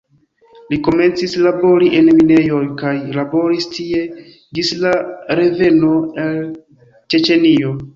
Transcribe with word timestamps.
Li 0.71 0.77
komencis 0.87 1.35
labori 1.47 1.91
en 1.99 2.09
minejo 2.21 2.63
kaj 2.81 2.95
laboris 3.19 3.71
tie 3.77 4.03
ĝis 4.33 4.75
la 4.83 4.99
reveno 5.43 5.97
al 6.27 6.47
Ĉeĉenio. 7.15 7.83